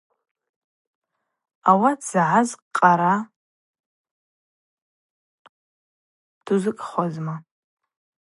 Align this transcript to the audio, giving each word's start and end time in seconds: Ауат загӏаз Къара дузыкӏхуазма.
Ауат 1.69 1.99
загӏаз 2.09 2.49
Къара 2.75 3.15
дузыкӏхуазма. 6.45 7.35